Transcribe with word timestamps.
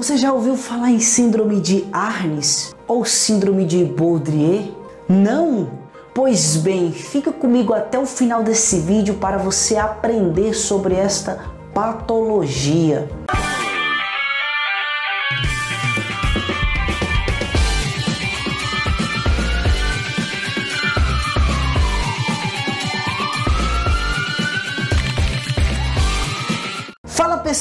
Você 0.00 0.16
já 0.16 0.32
ouviu 0.32 0.56
falar 0.56 0.90
em 0.90 0.98
síndrome 0.98 1.60
de 1.60 1.86
Arnes 1.92 2.74
ou 2.88 3.04
síndrome 3.04 3.66
de 3.66 3.84
Baudrier? 3.84 4.72
Não? 5.06 5.68
Pois 6.14 6.56
bem, 6.56 6.90
fica 6.90 7.30
comigo 7.30 7.74
até 7.74 7.98
o 7.98 8.06
final 8.06 8.42
desse 8.42 8.78
vídeo 8.78 9.16
para 9.16 9.36
você 9.36 9.76
aprender 9.76 10.54
sobre 10.54 10.94
esta 10.94 11.44
patologia. 11.74 13.10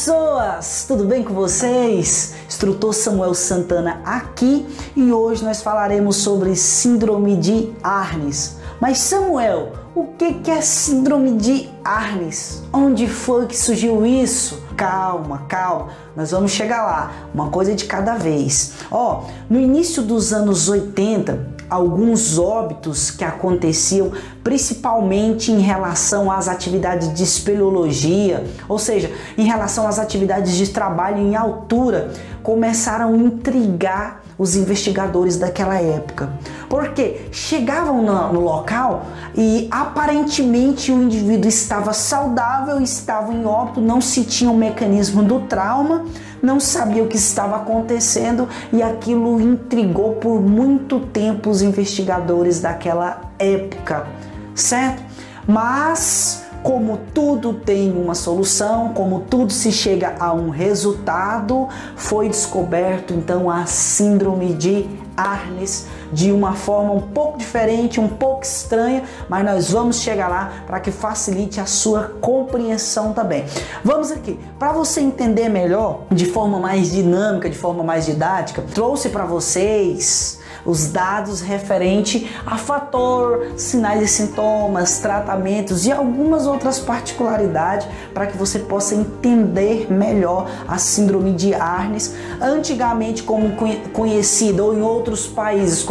Pessoas, 0.09 0.85
tudo 0.87 1.03
bem 1.03 1.21
com 1.21 1.35
vocês? 1.35 2.33
Instrutor 2.47 2.95
Samuel 2.95 3.35
Santana 3.35 4.01
aqui 4.03 4.65
e 4.95 5.11
hoje 5.11 5.45
nós 5.45 5.61
falaremos 5.61 6.15
sobre 6.15 6.55
síndrome 6.55 7.35
de 7.35 7.71
Arnes. 7.83 8.57
Mas 8.81 8.97
Samuel, 8.97 9.73
o 9.93 10.05
que 10.05 10.49
é 10.49 10.61
síndrome 10.61 11.33
de 11.33 11.69
Arnes? 11.85 12.63
Onde 12.73 13.07
foi 13.07 13.45
que 13.45 13.55
surgiu 13.55 14.03
isso? 14.03 14.59
Calma, 14.75 15.45
calma, 15.47 15.89
nós 16.15 16.31
vamos 16.31 16.53
chegar 16.53 16.81
lá, 16.81 17.11
uma 17.31 17.51
coisa 17.51 17.75
de 17.75 17.85
cada 17.85 18.15
vez. 18.15 18.77
Ó, 18.89 19.25
no 19.47 19.59
início 19.59 20.01
dos 20.01 20.33
anos 20.33 20.69
80, 20.69 21.58
alguns 21.69 22.37
óbitos 22.37 23.11
que 23.11 23.23
aconteciam 23.23 24.11
principalmente 24.43 25.51
em 25.51 25.59
relação 25.59 26.31
às 26.31 26.47
atividades 26.47 27.13
de 27.13 27.23
espeleologia, 27.23 28.45
ou 28.67 28.79
seja, 28.79 29.11
em 29.37 29.43
relação 29.43 29.87
às 29.87 29.99
atividades 29.99 30.55
de 30.55 30.69
trabalho 30.69 31.19
em 31.19 31.35
altura, 31.35 32.11
começaram 32.41 33.13
a 33.13 33.17
intrigar 33.17 34.23
os 34.39 34.55
investigadores 34.55 35.37
daquela 35.37 35.75
época. 35.75 36.31
Porque 36.69 37.27
chegavam 37.29 38.01
no, 38.01 38.39
local 38.39 39.05
e 39.35 39.67
aparentemente 39.69 40.91
o 40.93 41.03
indivíduo 41.03 41.49
estava 41.49 41.91
saudável, 41.91 42.79
estava 42.79 43.33
em 43.33 43.45
óbito, 43.45 43.81
não 43.81 43.99
se 43.99 44.23
tinha 44.23 44.49
o 44.49 44.55
mecanismo 44.55 45.21
do 45.21 45.41
trauma, 45.41 46.05
não 46.41 46.59
sabia 46.59 47.03
o 47.03 47.07
que 47.07 47.17
estava 47.17 47.57
acontecendo 47.57 48.47
e 48.71 48.81
aquilo 48.81 49.39
intrigou 49.39 50.13
por 50.15 50.41
muito 50.41 50.99
tempo 50.99 51.49
os 51.49 51.61
investigadores 51.61 52.59
daquela 52.59 53.21
época, 53.37 54.07
certo? 54.55 55.03
Mas 55.47 56.43
como 56.63 56.99
tudo 57.13 57.53
tem 57.53 57.91
uma 57.91 58.13
solução, 58.13 58.89
como 58.93 59.21
tudo 59.21 59.51
se 59.51 59.71
chega 59.71 60.15
a 60.19 60.33
um 60.33 60.49
resultado, 60.49 61.67
foi 61.95 62.27
descoberto 62.27 63.13
então 63.13 63.49
a 63.49 63.65
síndrome 63.65 64.53
de 64.53 64.87
Arnes 65.19 65.87
de 66.11 66.31
uma 66.31 66.53
forma 66.53 66.93
um 66.93 67.01
pouco 67.01 67.37
diferente, 67.37 67.99
um 67.99 68.07
pouco 68.07 68.43
estranha, 68.43 69.03
mas 69.27 69.45
nós 69.45 69.71
vamos 69.71 69.97
chegar 69.97 70.27
lá 70.27 70.63
para 70.65 70.79
que 70.79 70.91
facilite 70.91 71.59
a 71.59 71.65
sua 71.65 72.15
compreensão 72.21 73.13
também. 73.13 73.45
Vamos 73.83 74.11
aqui, 74.11 74.39
para 74.57 74.71
você 74.71 75.01
entender 75.01 75.49
melhor, 75.49 76.01
de 76.11 76.25
forma 76.25 76.59
mais 76.59 76.91
dinâmica, 76.91 77.49
de 77.49 77.57
forma 77.57 77.83
mais 77.83 78.05
didática, 78.05 78.63
trouxe 78.73 79.09
para 79.09 79.25
vocês 79.25 80.39
os 80.69 80.91
dados 80.91 81.41
referente 81.41 82.29
a 82.45 82.57
fator, 82.57 83.53
sinais 83.57 84.03
e 84.03 84.07
sintomas, 84.07 84.99
tratamentos 84.99 85.85
e 85.85 85.91
algumas 85.91 86.45
outras 86.45 86.79
particularidades 86.79 87.87
para 88.13 88.27
que 88.27 88.37
você 88.37 88.59
possa 88.59 88.93
entender 88.93 89.91
melhor 89.91 90.49
a 90.67 90.77
síndrome 90.77 91.33
de 91.33 91.53
Arnes, 91.53 92.13
antigamente 92.39 93.23
como 93.23 93.55
conhecida 93.91 94.63
ou 94.63 94.75
em 94.75 94.81
outros 94.81 95.25
países 95.25 95.83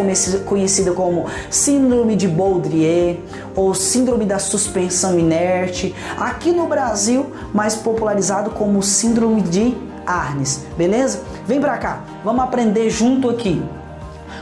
conhecida 0.44 0.92
como 0.92 1.26
síndrome 1.50 2.14
de 2.14 2.28
Baudrier 2.28 3.18
ou 3.56 3.74
síndrome 3.74 4.24
da 4.24 4.38
suspensão 4.38 5.18
inerte, 5.18 5.94
aqui 6.16 6.52
no 6.52 6.66
Brasil 6.66 7.32
mais 7.52 7.74
popularizado 7.74 8.50
como 8.50 8.82
síndrome 8.82 9.42
de 9.42 9.76
Arnes, 10.06 10.64
beleza? 10.76 11.22
Vem 11.46 11.60
para 11.60 11.76
cá, 11.76 12.04
vamos 12.24 12.44
aprender 12.44 12.88
junto 12.88 13.28
aqui. 13.28 13.62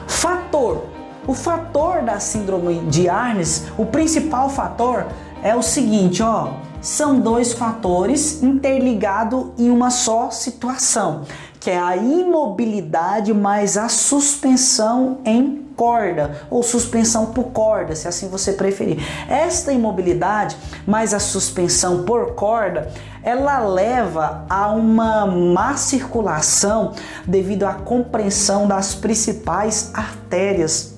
Fator. 0.07 0.85
O 1.27 1.35
fator 1.35 2.03
da 2.03 2.21
síndrome 2.21 2.79
de 2.89 3.09
Arnes, 3.09 3.67
o 3.77 3.85
principal 3.85 4.49
fator 4.49 5.07
é 5.43 5.57
o 5.57 5.63
seguinte, 5.63 6.23
ó, 6.23 6.51
são 6.81 7.19
dois 7.19 7.53
fatores 7.53 8.43
interligados 8.43 9.47
em 9.59 9.71
uma 9.71 9.91
só 9.91 10.31
situação, 10.31 11.23
que 11.67 11.71
é 11.73 11.81
a 11.81 11.97
imobilidade 11.97 13.35
mais 13.35 13.77
a 13.77 13.89
suspensão 13.89 15.19
em 15.25 15.67
corda 15.75 16.47
ou 16.49 16.63
suspensão 16.63 17.27
por 17.33 17.47
corda, 17.47 17.97
se 17.97 18.07
assim 18.07 18.29
você 18.29 18.53
preferir. 18.53 19.05
Esta 19.29 19.73
imobilidade 19.73 20.57
mais 20.87 21.13
a 21.13 21.19
suspensão 21.19 22.05
por 22.05 22.37
corda, 22.37 22.93
ela 23.21 23.59
leva 23.59 24.47
a 24.49 24.69
uma 24.69 25.27
má 25.27 25.77
circulação 25.77 26.93
devido 27.27 27.65
à 27.65 27.75
compreensão 27.75 28.69
das 28.69 28.95
principais 28.95 29.91
artérias 29.93 30.95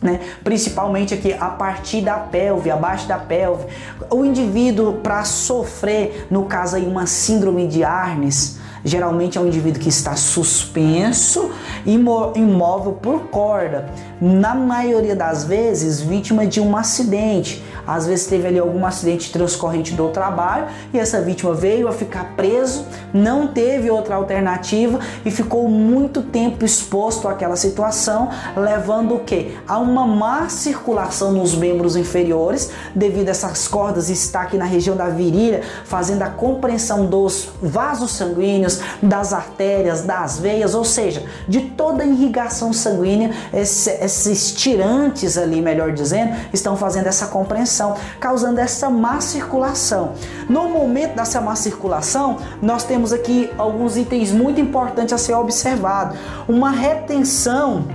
né? 0.00 0.20
principalmente 0.44 1.14
aqui 1.14 1.32
a 1.32 1.48
partir 1.48 2.02
da 2.02 2.18
pelve, 2.18 2.70
abaixo 2.70 3.08
da 3.08 3.16
pelve. 3.16 3.64
O 4.10 4.22
indivíduo, 4.22 5.00
para 5.02 5.24
sofrer, 5.24 6.26
no 6.30 6.44
caso 6.44 6.76
aí, 6.76 6.86
uma 6.86 7.06
síndrome 7.06 7.66
de 7.66 7.82
Arnes, 7.82 8.58
geralmente 8.84 9.38
é 9.38 9.40
um 9.40 9.46
indivíduo 9.46 9.80
que 9.80 9.88
está 9.88 10.14
suspenso, 10.14 11.50
imóvel 11.86 12.92
por 12.92 13.28
corda. 13.28 13.88
Na 14.20 14.54
maioria 14.54 15.16
das 15.16 15.44
vezes, 15.44 16.00
vítima 16.00 16.46
de 16.46 16.60
um 16.60 16.76
acidente. 16.76 17.64
Às 17.86 18.06
vezes 18.06 18.26
teve 18.26 18.46
ali 18.46 18.58
algum 18.58 18.84
acidente 18.86 19.32
transcorrente 19.32 19.94
do 19.94 20.08
trabalho 20.08 20.66
e 20.92 20.98
essa 20.98 21.20
vítima 21.20 21.52
veio 21.54 21.88
a 21.88 21.92
ficar 21.92 22.34
preso, 22.36 22.86
não 23.12 23.46
teve 23.46 23.90
outra 23.90 24.16
alternativa 24.16 24.98
e 25.24 25.30
ficou 25.30 25.68
muito 25.68 26.22
tempo 26.22 26.64
exposto 26.64 27.28
àquela 27.28 27.56
situação, 27.56 28.30
levando 28.56 29.14
o 29.14 29.20
que? 29.20 29.56
A 29.66 29.78
uma 29.78 30.06
má 30.06 30.48
circulação 30.48 31.32
nos 31.32 31.54
membros 31.54 31.96
inferiores, 31.96 32.70
devido 32.94 33.28
a 33.28 33.30
essas 33.32 33.68
cordas 33.68 34.08
estar 34.08 34.42
aqui 34.42 34.56
na 34.56 34.64
região 34.64 34.96
da 34.96 35.08
virilha, 35.08 35.62
fazendo 35.84 36.22
a 36.22 36.30
compreensão 36.30 37.06
dos 37.06 37.48
vasos 37.62 38.12
sanguíneos, 38.12 38.80
das 39.02 39.32
artérias, 39.32 40.02
das 40.02 40.38
veias, 40.38 40.74
ou 40.74 40.84
seja, 40.84 41.22
de 41.48 41.60
toda 41.60 42.02
a 42.02 42.06
irrigação 42.06 42.72
sanguínea, 42.72 43.30
esses 43.52 44.52
tirantes 44.52 45.36
ali, 45.36 45.60
melhor 45.60 45.92
dizendo, 45.92 46.34
estão 46.52 46.76
fazendo 46.76 47.06
essa 47.06 47.26
compreensão, 47.26 47.73
causando 48.20 48.60
essa 48.60 48.88
má 48.88 49.20
circulação. 49.20 50.12
No 50.48 50.68
momento 50.68 51.16
dessa 51.16 51.40
má 51.40 51.56
circulação, 51.56 52.38
nós 52.62 52.84
temos 52.84 53.12
aqui 53.12 53.50
alguns 53.58 53.96
itens 53.96 54.30
muito 54.30 54.60
importantes 54.60 55.12
a 55.12 55.18
ser 55.18 55.34
observado. 55.34 56.16
Uma 56.48 56.70
retenção, 56.70 57.86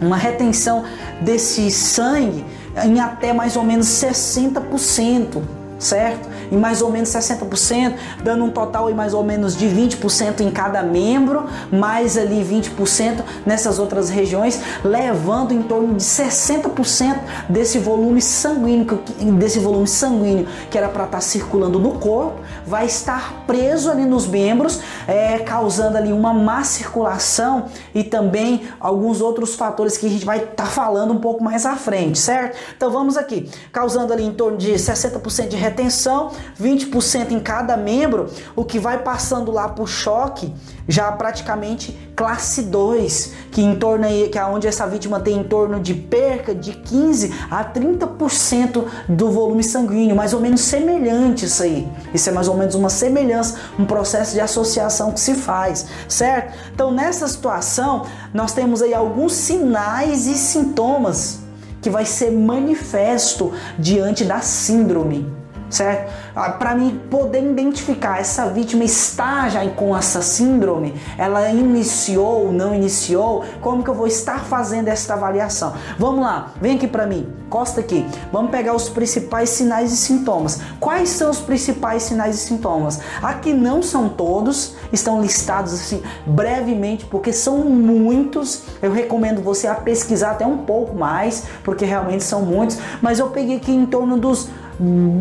uma 0.00 0.16
retenção 0.16 0.84
desse 1.20 1.70
sangue 1.70 2.44
em 2.84 3.00
até 3.00 3.32
mais 3.32 3.56
ou 3.56 3.64
menos 3.64 3.86
60%, 3.86 5.42
certo? 5.78 6.29
Em 6.50 6.56
mais 6.56 6.82
ou 6.82 6.90
menos 6.90 7.08
60%, 7.10 7.94
dando 8.22 8.44
um 8.44 8.50
total 8.50 8.90
em 8.90 8.94
mais 8.94 9.14
ou 9.14 9.22
menos 9.22 9.56
de 9.56 9.66
20% 9.66 10.40
em 10.40 10.50
cada 10.50 10.82
membro, 10.82 11.46
mais 11.70 12.16
ali 12.16 12.44
20% 12.44 13.22
nessas 13.46 13.78
outras 13.78 14.10
regiões, 14.10 14.60
levando 14.84 15.52
em 15.52 15.62
torno 15.62 15.94
de 15.94 16.04
60% 16.04 17.18
desse 17.48 17.78
volume 17.78 18.20
sanguíneo, 18.20 19.00
desse 19.38 19.58
volume 19.58 19.86
sanguíneo 19.86 20.46
que 20.70 20.76
era 20.76 20.88
para 20.88 21.04
estar 21.04 21.18
tá 21.18 21.20
circulando 21.20 21.78
no 21.78 21.98
corpo, 21.98 22.40
vai 22.66 22.86
estar 22.86 23.44
preso 23.46 23.90
ali 23.90 24.04
nos 24.04 24.26
membros, 24.26 24.80
é, 25.06 25.38
causando 25.38 25.96
ali 25.96 26.12
uma 26.12 26.32
má 26.32 26.64
circulação 26.64 27.66
e 27.94 28.04
também 28.04 28.62
alguns 28.78 29.20
outros 29.20 29.54
fatores 29.54 29.96
que 29.96 30.06
a 30.06 30.10
gente 30.10 30.24
vai 30.24 30.38
estar 30.38 30.54
tá 30.54 30.66
falando 30.66 31.12
um 31.12 31.18
pouco 31.18 31.42
mais 31.42 31.66
à 31.66 31.76
frente, 31.76 32.18
certo? 32.18 32.56
Então 32.76 32.90
vamos 32.90 33.16
aqui, 33.16 33.50
causando 33.72 34.12
ali 34.12 34.24
em 34.24 34.32
torno 34.32 34.56
de 34.56 34.72
60% 34.72 35.48
de 35.48 35.56
retenção, 35.56 36.30
20% 36.60 37.32
em 37.32 37.40
cada 37.40 37.76
membro, 37.76 38.28
o 38.54 38.64
que 38.64 38.78
vai 38.78 38.98
passando 38.98 39.50
lá 39.50 39.68
por 39.68 39.88
choque, 39.88 40.52
já 40.86 41.10
praticamente 41.12 41.96
classe 42.16 42.62
2, 42.62 43.32
que 43.50 43.62
em 43.62 43.76
torno 43.76 44.04
aí, 44.04 44.28
que 44.28 44.38
é 44.38 44.44
onde 44.44 44.66
essa 44.66 44.86
vítima 44.86 45.20
tem 45.20 45.38
em 45.38 45.44
torno 45.44 45.80
de 45.80 45.94
perca 45.94 46.54
de 46.54 46.72
15 46.72 47.32
a 47.50 47.64
30% 47.64 48.84
do 49.08 49.30
volume 49.30 49.64
sanguíneo, 49.64 50.14
mais 50.14 50.34
ou 50.34 50.40
menos 50.40 50.60
semelhante 50.60 51.46
isso 51.46 51.62
aí. 51.62 51.88
Isso 52.12 52.28
é 52.28 52.32
mais 52.32 52.48
ou 52.48 52.56
menos 52.56 52.74
uma 52.74 52.90
semelhança, 52.90 53.56
um 53.78 53.86
processo 53.86 54.34
de 54.34 54.40
associação 54.40 55.12
que 55.12 55.20
se 55.20 55.34
faz, 55.34 55.86
certo? 56.08 56.54
Então, 56.74 56.90
nessa 56.90 57.26
situação, 57.26 58.04
nós 58.34 58.52
temos 58.52 58.82
aí 58.82 58.92
alguns 58.92 59.32
sinais 59.32 60.26
e 60.26 60.34
sintomas 60.34 61.40
que 61.80 61.88
vai 61.88 62.04
ser 62.04 62.30
manifesto 62.30 63.52
diante 63.78 64.24
da 64.24 64.40
síndrome 64.40 65.39
certo? 65.70 66.12
Ah, 66.34 66.50
Para 66.50 66.74
mim 66.74 67.00
poder 67.10 67.42
identificar 67.42 68.20
essa 68.20 68.46
vítima 68.46 68.84
está 68.84 69.48
já 69.48 69.60
com 69.70 69.96
essa 69.96 70.20
síndrome, 70.20 70.94
ela 71.16 71.48
iniciou 71.50 72.46
ou 72.46 72.52
não 72.52 72.74
iniciou, 72.74 73.44
como 73.60 73.82
que 73.82 73.90
eu 73.90 73.94
vou 73.94 74.06
estar 74.06 74.40
fazendo 74.40 74.88
essa 74.88 75.14
avaliação? 75.14 75.74
Vamos 75.98 76.20
lá, 76.24 76.52
vem 76.60 76.76
aqui 76.76 76.88
para 76.88 77.06
mim, 77.06 77.32
costa 77.48 77.80
aqui. 77.80 78.06
Vamos 78.32 78.50
pegar 78.50 78.74
os 78.74 78.88
principais 78.88 79.50
sinais 79.50 79.92
e 79.92 79.96
sintomas. 79.96 80.60
Quais 80.78 81.10
são 81.10 81.30
os 81.30 81.38
principais 81.38 82.02
sinais 82.02 82.36
e 82.36 82.38
sintomas? 82.38 83.00
Aqui 83.22 83.52
não 83.52 83.82
são 83.82 84.08
todos, 84.08 84.74
estão 84.92 85.20
listados 85.20 85.72
assim 85.72 86.02
brevemente, 86.26 87.04
porque 87.04 87.32
são 87.32 87.58
muitos. 87.58 88.62
Eu 88.82 88.92
recomendo 88.92 89.42
você 89.42 89.66
a 89.66 89.74
pesquisar 89.74 90.32
até 90.32 90.46
um 90.46 90.58
pouco 90.58 90.96
mais, 90.96 91.44
porque 91.62 91.84
realmente 91.84 92.24
são 92.24 92.42
muitos, 92.42 92.78
mas 93.00 93.18
eu 93.18 93.28
peguei 93.28 93.56
aqui 93.56 93.72
em 93.72 93.86
torno 93.86 94.16
dos 94.16 94.48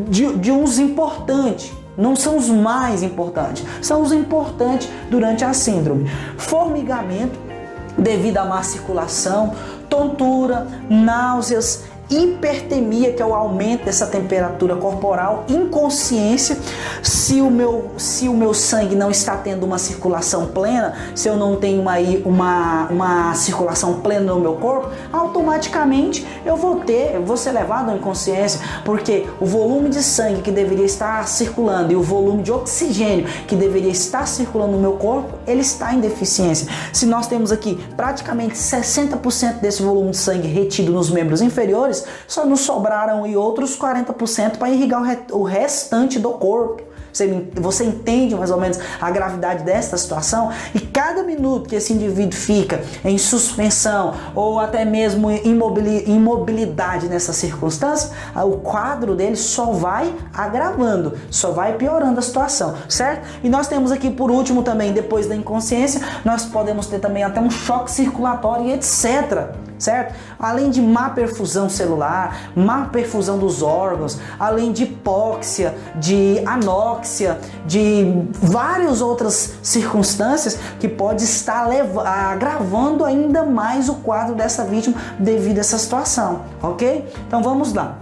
de, 0.08 0.38
de 0.38 0.52
uns 0.52 0.80
importantes. 0.80 1.72
Não 1.98 2.16
são 2.16 2.38
os 2.38 2.48
mais 2.48 3.04
importantes, 3.04 3.66
são 3.82 4.02
os 4.02 4.14
importantes 4.14 4.90
durante 5.10 5.44
a 5.44 5.54
síndrome. 5.54 6.10
Formigamento 6.38 7.38
devido 7.98 8.38
à 8.38 8.46
má 8.46 8.64
circulação, 8.64 9.54
tontura, 9.90 10.68
náuseas, 10.90 11.84
hipertemia, 12.10 13.14
que 13.14 13.22
é 13.22 13.26
o 13.26 13.34
aumento 13.34 13.86
dessa 13.86 14.08
temperatura 14.08 14.76
corporal, 14.76 15.46
inconsciência, 15.48 16.58
se 17.04 17.40
o 17.40 17.52
meu, 17.52 17.92
se 17.98 18.28
o 18.28 18.34
meu 18.34 18.54
sangue 18.54 18.96
não 18.96 19.12
está 19.12 19.38
tendo 19.38 19.66
uma 19.66 19.78
circulação 19.78 20.48
plena, 20.48 20.96
se 21.14 21.28
eu 21.28 21.38
não 21.38 21.56
tenho 21.56 21.82
uma, 21.82 21.98
uma, 22.26 22.88
uma 22.88 23.36
circulação 23.36 24.02
plena 24.02 24.34
no 24.34 24.40
meu 24.40 24.54
corpo, 24.54 24.90
automaticamente 25.14 26.26
eu 26.46 26.56
vou 26.56 26.78
ter, 26.78 27.16
eu 27.16 27.24
vou 27.24 27.38
ser 27.38 27.52
levado 27.52 27.92
à 27.92 27.96
inconsciência, 27.96 28.60
porque 28.84 29.28
o 29.40 29.46
volume 29.46 29.90
de 29.90 30.02
sangue 30.02 30.42
que 30.42 30.52
deveria 30.52 30.86
estar 30.86 31.28
circulando 31.28 31.94
e 31.94 31.96
o 31.96 32.02
volume 32.02 32.42
de 32.42 32.52
oxigênio 32.52 33.26
que 33.48 33.56
deveria 33.56 33.92
estar 33.92 34.28
circulando 34.28 34.74
no 34.74 34.80
meu 34.80 34.94
corpo, 34.94 35.36
ele 35.46 35.62
está 35.62 35.94
em 35.94 36.00
deficiência. 36.00 36.68
Se 36.92 37.06
nós 37.06 37.28
temos 37.28 37.52
aqui 37.52 37.80
praticamente 37.96 38.56
60% 38.56 39.60
desse 39.60 39.84
volume 39.84 40.12
de 40.12 40.18
sangue 40.18 40.48
retido 40.48 40.92
nos 40.92 41.10
membros 41.10 41.42
inferiores, 41.42 41.99
só 42.28 42.46
nos 42.46 42.62
sobraram 42.62 43.26
e 43.26 43.36
outros 43.36 43.78
40% 43.78 44.58
para 44.58 44.70
irrigar 44.70 45.02
o 45.32 45.44
restante 45.44 46.20
do 46.20 46.32
corpo. 46.32 46.90
Você, 47.12 47.48
você 47.54 47.84
entende 47.84 48.36
mais 48.36 48.52
ou 48.52 48.60
menos 48.60 48.80
a 49.02 49.10
gravidade 49.10 49.64
desta 49.64 49.98
situação? 49.98 50.52
E 50.74 50.80
cada 50.80 51.24
minuto 51.24 51.68
que 51.68 51.76
esse 51.76 51.94
indivíduo 51.94 52.38
fica 52.38 52.82
em 53.04 53.18
suspensão 53.18 54.14
ou 54.36 54.60
até 54.60 54.86
mesmo 54.86 55.30
imobilidade 55.32 57.08
nessa 57.08 57.34
circunstância, 57.34 58.12
o 58.36 58.58
quadro 58.58 59.16
dele 59.16 59.36
só 59.36 59.66
vai 59.72 60.14
agravando, 60.34 61.18
só 61.30 61.52
vai 61.52 61.74
piorando 61.78 62.20
a 62.20 62.22
situação, 62.22 62.76
certo? 62.88 63.28
E 63.44 63.50
nós 63.50 63.68
temos 63.68 63.92
aqui 63.92 64.10
por 64.10 64.30
último 64.32 64.64
também, 64.64 64.94
depois 64.94 65.28
da 65.28 65.36
inconsciência, 65.36 66.02
nós 66.24 66.46
podemos 66.46 66.88
ter 66.88 67.00
também 67.00 67.24
até 67.24 67.40
um 67.42 67.50
choque 67.50 67.92
circulatório 67.92 68.68
e 68.68 68.74
etc 68.74 69.69
certo? 69.80 70.14
Além 70.38 70.70
de 70.70 70.82
má 70.82 71.10
perfusão 71.10 71.70
celular, 71.70 72.52
má 72.56 72.86
perfusão 72.86 73.40
dos 73.40 73.64
órgãos, 73.64 74.20
além 74.38 74.72
de 74.72 74.84
hipóxia, 74.84 75.76
de 75.96 76.44
anóxia, 76.46 77.40
de 77.66 78.06
várias 78.34 79.02
outras 79.02 79.54
circunstâncias 79.64 80.60
que 80.80 80.88
pode 80.88 81.24
estar 81.24 81.68
agravando 82.06 83.06
ainda 83.06 83.44
mais 83.44 83.90
o 83.90 83.96
quadro 83.96 84.36
dessa 84.36 84.66
vítima 84.66 84.96
devido 85.18 85.58
a 85.58 85.62
essa 85.62 85.78
situação, 85.78 86.42
ok? 86.62 87.08
Então 87.26 87.42
vamos 87.42 87.74
lá. 87.74 87.98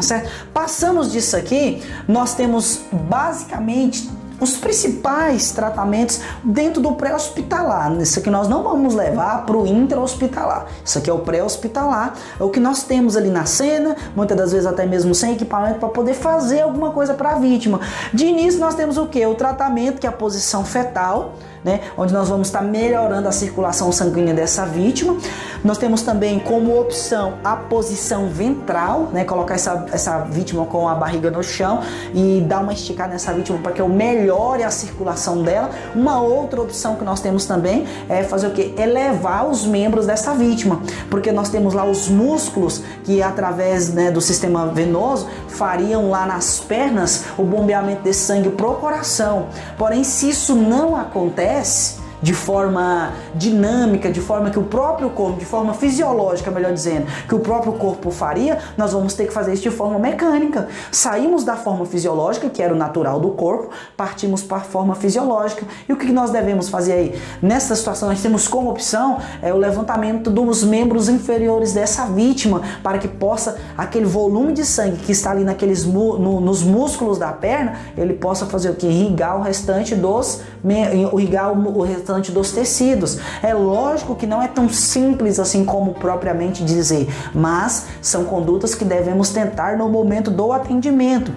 Certo? 0.00 0.30
Passamos 0.54 1.12
disso 1.12 1.36
aqui, 1.36 1.82
nós 2.08 2.34
temos 2.34 2.80
basicamente 2.90 4.10
os 4.42 4.56
principais 4.56 5.52
tratamentos 5.52 6.20
dentro 6.42 6.82
do 6.82 6.92
pré-hospitalar. 6.92 7.96
Isso 8.00 8.18
aqui 8.18 8.28
nós 8.28 8.48
não 8.48 8.64
vamos 8.64 8.92
levar 8.92 9.46
para 9.46 9.56
o 9.56 9.64
intra-hospitalar. 9.64 10.66
Isso 10.84 10.98
aqui 10.98 11.08
é 11.08 11.12
o 11.12 11.20
pré-hospitalar, 11.20 12.14
é 12.40 12.42
o 12.42 12.50
que 12.50 12.58
nós 12.58 12.82
temos 12.82 13.16
ali 13.16 13.30
na 13.30 13.46
cena, 13.46 13.96
muitas 14.16 14.36
das 14.36 14.50
vezes 14.50 14.66
até 14.66 14.84
mesmo 14.84 15.14
sem 15.14 15.34
equipamento 15.34 15.78
para 15.78 15.88
poder 15.88 16.14
fazer 16.14 16.62
alguma 16.62 16.90
coisa 16.90 17.14
para 17.14 17.30
a 17.30 17.34
vítima. 17.36 17.80
De 18.12 18.26
início 18.26 18.58
nós 18.58 18.74
temos 18.74 18.98
o 18.98 19.06
que? 19.06 19.24
O 19.24 19.36
tratamento, 19.36 20.00
que 20.00 20.06
é 20.06 20.10
a 20.10 20.12
posição 20.12 20.64
fetal 20.64 21.34
né, 21.64 21.80
onde 21.96 22.12
nós 22.12 22.28
vamos 22.28 22.48
estar 22.48 22.62
melhorando 22.62 23.28
a 23.28 23.32
circulação 23.32 23.92
sanguínea 23.92 24.34
dessa 24.34 24.64
vítima. 24.66 25.16
Nós 25.64 25.78
temos 25.78 26.02
também 26.02 26.38
como 26.40 26.78
opção 26.78 27.34
a 27.44 27.54
posição 27.54 28.28
ventral, 28.28 29.08
né, 29.12 29.24
colocar 29.24 29.54
essa, 29.54 29.86
essa 29.92 30.18
vítima 30.20 30.66
com 30.66 30.88
a 30.88 30.94
barriga 30.94 31.30
no 31.30 31.42
chão 31.42 31.80
e 32.14 32.44
dar 32.46 32.60
uma 32.60 32.72
esticada 32.72 33.12
nessa 33.12 33.32
vítima 33.32 33.58
para 33.58 33.72
que 33.72 33.80
eu 33.80 33.88
melhore 33.88 34.62
a 34.62 34.70
circulação 34.70 35.42
dela. 35.42 35.70
Uma 35.94 36.20
outra 36.20 36.60
opção 36.60 36.96
que 36.96 37.04
nós 37.04 37.20
temos 37.20 37.46
também 37.46 37.86
é 38.08 38.22
fazer 38.22 38.48
o 38.48 38.50
que? 38.50 38.74
Elevar 38.76 39.48
os 39.48 39.64
membros 39.64 40.06
dessa 40.06 40.34
vítima, 40.34 40.80
porque 41.10 41.30
nós 41.30 41.48
temos 41.48 41.74
lá 41.74 41.84
os 41.84 42.08
músculos 42.08 42.82
que 43.04 43.22
através 43.22 43.92
né, 43.92 44.10
do 44.10 44.20
sistema 44.20 44.66
venoso 44.66 45.28
fariam 45.52 46.10
lá 46.10 46.26
nas 46.26 46.58
pernas 46.58 47.26
o 47.38 47.44
bombeamento 47.44 48.02
de 48.02 48.12
sangue 48.12 48.50
pro 48.50 48.74
coração. 48.74 49.46
Porém, 49.78 50.02
se 50.02 50.30
isso 50.30 50.54
não 50.56 50.96
acontece 50.96 52.01
de 52.22 52.32
forma 52.32 53.12
dinâmica, 53.34 54.10
de 54.10 54.20
forma 54.20 54.50
que 54.50 54.58
o 54.58 54.62
próprio 54.62 55.10
corpo, 55.10 55.38
de 55.38 55.44
forma 55.44 55.74
fisiológica, 55.74 56.50
melhor 56.50 56.72
dizendo, 56.72 57.06
que 57.28 57.34
o 57.34 57.40
próprio 57.40 57.72
corpo 57.72 58.10
faria, 58.10 58.58
nós 58.76 58.92
vamos 58.92 59.14
ter 59.14 59.26
que 59.26 59.32
fazer 59.32 59.52
isso 59.52 59.62
de 59.62 59.70
forma 59.70 59.98
mecânica. 59.98 60.68
Saímos 60.90 61.44
da 61.44 61.56
forma 61.56 61.84
fisiológica, 61.84 62.48
que 62.48 62.62
era 62.62 62.72
o 62.72 62.76
natural 62.76 63.18
do 63.18 63.30
corpo, 63.30 63.70
partimos 63.96 64.42
para 64.42 64.58
a 64.58 64.60
forma 64.60 64.94
fisiológica. 64.94 65.66
E 65.88 65.92
o 65.92 65.96
que 65.96 66.12
nós 66.12 66.30
devemos 66.30 66.68
fazer 66.68 66.92
aí? 66.92 67.20
Nessa 67.42 67.74
situação, 67.74 68.08
nós 68.08 68.22
temos 68.22 68.46
como 68.46 68.70
opção 68.70 69.18
é, 69.42 69.52
o 69.52 69.56
levantamento 69.56 70.30
dos 70.30 70.62
membros 70.62 71.08
inferiores 71.08 71.72
dessa 71.72 72.06
vítima, 72.06 72.62
para 72.82 72.98
que 72.98 73.08
possa, 73.08 73.56
aquele 73.76 74.06
volume 74.06 74.52
de 74.52 74.64
sangue 74.64 74.98
que 74.98 75.12
está 75.12 75.32
ali 75.32 75.44
naqueles, 75.44 75.84
no, 75.84 76.40
nos 76.40 76.62
músculos 76.62 77.18
da 77.18 77.32
perna, 77.32 77.74
ele 77.96 78.14
possa 78.14 78.46
fazer 78.46 78.70
o 78.70 78.74
que? 78.74 78.86
Irrigar 78.86 79.38
o 79.38 79.42
restante 79.42 79.94
dos, 79.94 80.42
irrigar 80.64 81.52
o, 81.52 81.78
o 81.78 81.82
restante 81.82 82.11
restante 82.12 82.30
dos 82.30 82.52
tecidos. 82.52 83.18
É 83.42 83.54
lógico 83.54 84.14
que 84.14 84.26
não 84.26 84.42
é 84.42 84.48
tão 84.48 84.68
simples 84.68 85.38
assim 85.38 85.64
como 85.64 85.94
propriamente 85.94 86.64
dizer, 86.64 87.08
mas 87.34 87.86
são 88.00 88.24
condutas 88.24 88.74
que 88.74 88.84
devemos 88.84 89.30
tentar 89.30 89.76
no 89.76 89.88
momento 89.88 90.30
do 90.30 90.52
atendimento. 90.52 91.32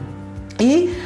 E 0.60 0.98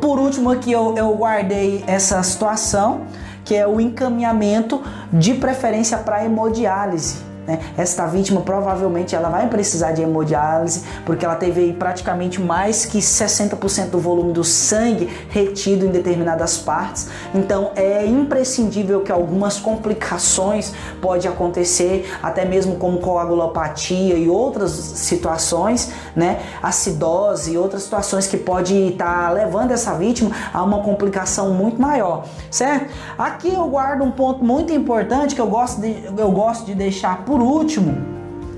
por 0.00 0.18
último 0.18 0.50
aqui 0.50 0.70
eu, 0.70 0.94
eu 0.96 1.12
guardei 1.14 1.82
essa 1.86 2.22
situação 2.22 3.02
que 3.44 3.54
é 3.54 3.66
o 3.66 3.80
encaminhamento 3.80 4.82
de 5.12 5.34
preferência 5.34 5.96
para 5.98 6.24
hemodiálise. 6.24 7.27
Né? 7.48 7.58
Esta 7.78 8.06
vítima 8.06 8.42
provavelmente 8.42 9.16
ela 9.16 9.30
vai 9.30 9.48
precisar 9.48 9.92
de 9.92 10.02
hemodiálise 10.02 10.84
porque 11.06 11.24
ela 11.24 11.34
teve 11.34 11.72
praticamente 11.72 12.42
mais 12.42 12.84
que 12.84 12.98
60% 12.98 13.88
do 13.88 13.98
volume 13.98 14.34
do 14.34 14.44
sangue 14.44 15.08
retido 15.30 15.86
em 15.86 15.88
determinadas 15.88 16.58
partes. 16.58 17.08
Então 17.34 17.70
é 17.74 18.04
imprescindível 18.04 19.00
que 19.00 19.10
algumas 19.10 19.58
complicações 19.58 20.74
pode 21.00 21.26
acontecer, 21.26 22.14
até 22.22 22.44
mesmo 22.44 22.76
como 22.76 22.98
coagulopatia 22.98 24.16
e 24.16 24.28
outras 24.28 24.70
situações, 24.72 25.90
né? 26.14 26.40
Acidose 26.62 27.52
e 27.52 27.58
outras 27.58 27.84
situações 27.84 28.26
que 28.26 28.36
pode 28.36 28.74
estar 28.74 29.28
tá 29.28 29.30
levando 29.30 29.70
essa 29.70 29.94
vítima 29.94 30.30
a 30.52 30.62
uma 30.62 30.82
complicação 30.82 31.54
muito 31.54 31.80
maior, 31.80 32.26
certo? 32.50 32.92
Aqui 33.16 33.48
eu 33.48 33.66
guardo 33.68 34.02
um 34.02 34.10
ponto 34.10 34.44
muito 34.44 34.70
importante 34.70 35.34
que 35.34 35.40
eu 35.40 35.46
gosto 35.46 35.80
de, 35.80 36.04
eu 36.14 36.30
gosto 36.30 36.66
de 36.66 36.74
deixar 36.74 37.24
por 37.24 37.37
por 37.38 37.44
último, 37.44 37.96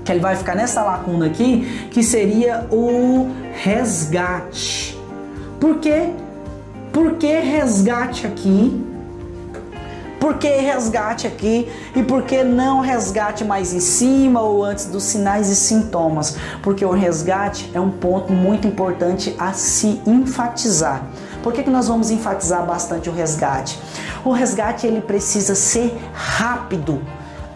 que 0.03 0.11
ele 0.11 0.19
vai 0.19 0.35
ficar 0.35 0.55
nessa 0.55 0.81
lacuna 0.81 1.27
aqui, 1.27 1.87
que 1.91 2.01
seria 2.01 2.67
o 2.71 3.29
resgate. 3.53 4.99
Por 5.59 5.77
quê? 5.77 6.09
Por 6.91 7.13
que 7.13 7.27
resgate 7.27 8.25
aqui? 8.25 8.83
Por 10.19 10.39
que 10.39 10.47
resgate 10.47 11.27
aqui 11.27 11.69
e 11.95 12.01
por 12.01 12.23
que 12.23 12.43
não 12.43 12.79
resgate 12.79 13.45
mais 13.45 13.71
em 13.71 13.79
cima 13.79 14.41
ou 14.41 14.63
antes 14.63 14.87
dos 14.87 15.03
sinais 15.03 15.47
e 15.49 15.55
sintomas? 15.55 16.35
Porque 16.63 16.83
o 16.83 16.91
resgate 16.91 17.69
é 17.75 17.79
um 17.79 17.91
ponto 17.91 18.33
muito 18.33 18.67
importante 18.67 19.35
a 19.37 19.53
se 19.53 20.01
enfatizar. 20.07 21.05
Por 21.43 21.53
que, 21.53 21.61
que 21.61 21.69
nós 21.69 21.87
vamos 21.87 22.09
enfatizar 22.09 22.65
bastante 22.65 23.11
o 23.11 23.13
resgate? 23.13 23.79
O 24.25 24.31
resgate 24.31 24.87
ele 24.87 25.01
precisa 25.01 25.53
ser 25.53 25.95
rápido. 26.13 26.99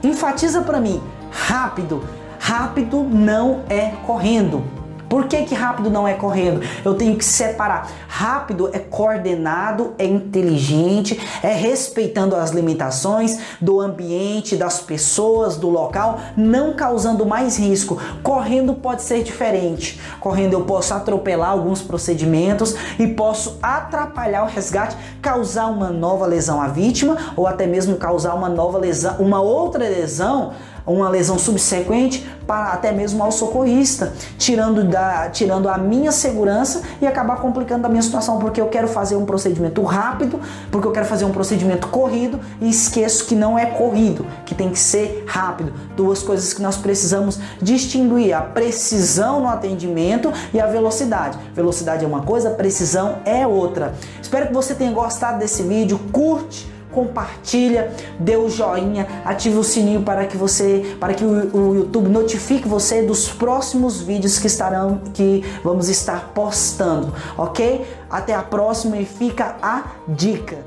Enfatiza 0.04 0.62
para 0.62 0.80
mim, 0.80 1.02
rápido. 1.36 2.02
Rápido 2.40 3.04
não 3.04 3.64
é 3.70 3.94
correndo. 4.06 4.64
Por 5.10 5.28
que, 5.28 5.44
que 5.44 5.54
rápido 5.54 5.90
não 5.90 6.08
é 6.08 6.14
correndo? 6.14 6.62
Eu 6.84 6.96
tenho 6.96 7.16
que 7.16 7.24
separar. 7.24 7.90
Rápido 8.08 8.70
é 8.74 8.80
coordenado, 8.80 9.94
é 10.00 10.06
inteligente, 10.06 11.20
é 11.44 11.54
respeitando 11.54 12.36
as 12.36 12.50
limitações 12.50 13.40
do 13.62 13.80
ambiente, 13.80 14.56
das 14.56 14.80
pessoas, 14.80 15.58
do 15.58 15.70
local, 15.70 16.20
não 16.36 16.74
causando 16.74 17.26
mais 17.26 17.58
risco. 17.58 18.02
Correndo 18.24 18.74
pode 18.74 19.04
ser 19.04 19.24
diferente. 19.24 20.02
Correndo 20.20 20.54
eu 20.54 20.62
posso 20.62 20.94
atropelar 20.94 21.52
alguns 21.52 21.82
procedimentos 21.82 22.76
e 22.98 23.08
posso 23.08 23.60
atrapalhar 23.62 24.44
o 24.44 24.48
resgate, 24.48 24.98
causar 25.22 25.68
uma 25.68 25.92
nova 25.92 26.26
lesão 26.26 26.60
à 26.60 26.68
vítima 26.68 27.16
ou 27.36 27.46
até 27.46 27.68
mesmo 27.68 27.96
causar 27.96 28.34
uma 28.34 28.50
nova 28.50 28.80
lesão, 28.80 29.18
uma 29.20 29.40
outra 29.40 29.84
lesão 29.84 30.54
uma 30.94 31.10
lesão 31.10 31.38
subsequente 31.40 32.28
para 32.46 32.74
até 32.74 32.92
mesmo 32.92 33.24
ao 33.24 33.32
socorrista, 33.32 34.14
tirando, 34.38 34.84
da, 34.84 35.30
tirando 35.30 35.68
a 35.68 35.78
minha 35.78 36.12
segurança 36.12 36.84
e 37.02 37.08
acabar 37.08 37.38
complicando 37.38 37.88
a 37.88 37.90
minha 37.90 38.02
situação, 38.02 38.38
porque 38.38 38.62
eu 38.62 38.68
quero 38.68 38.88
fazer 38.88 39.16
um 39.16 39.26
procedimento 39.26 39.82
rápido, 39.84 40.40
porque 40.72 40.88
eu 40.88 40.92
quero 40.92 41.06
fazer 41.06 41.26
um 41.26 41.32
procedimento 41.32 41.88
corrido 41.88 42.40
e 42.62 42.70
esqueço 42.70 43.26
que 43.26 43.36
não 43.36 43.58
é 43.58 43.66
corrido, 43.66 44.26
que 44.46 44.54
tem 44.54 44.70
que 44.70 44.80
ser 44.80 45.24
rápido. 45.28 45.74
Duas 45.96 46.22
coisas 46.22 46.54
que 46.54 46.62
nós 46.62 46.78
precisamos 46.78 47.40
distinguir: 47.62 48.34
a 48.34 48.42
precisão 48.42 49.40
no 49.40 49.48
atendimento 49.48 50.32
e 50.54 50.60
a 50.60 50.68
velocidade. 50.68 51.38
Velocidade 51.54 52.06
é 52.06 52.08
uma 52.08 52.22
coisa, 52.22 52.52
precisão 52.52 53.18
é 53.26 53.48
outra. 53.48 53.96
Espero 54.22 54.48
que 54.48 54.54
você 54.54 54.76
tenha 54.76 54.92
gostado 54.92 55.40
desse 55.40 55.64
vídeo. 55.64 56.00
Curte 56.12 56.75
compartilha, 56.96 57.94
dê 58.18 58.38
o 58.38 58.50
joinha, 58.50 59.06
ative 59.26 59.58
o 59.58 59.64
sininho 59.64 60.02
para 60.02 60.26
que 60.26 60.38
você, 60.38 60.96
para 61.00 61.14
que 61.14 61.26
o, 61.26 61.56
o 61.56 61.76
YouTube 61.76 62.08
notifique 62.08 62.68
você 62.68 63.04
dos 63.04 63.28
próximos 63.28 64.02
vídeos 64.02 64.40
que 64.40 64.48
estarão, 64.48 65.02
que 65.14 65.44
vamos 65.62 65.90
estar 65.90 66.32
postando, 66.34 67.14
ok? 67.38 67.86
Até 68.10 68.34
a 68.34 68.42
próxima 68.42 68.98
e 68.98 69.06
fica 69.06 69.58
a 69.62 69.84
dica. 70.08 70.60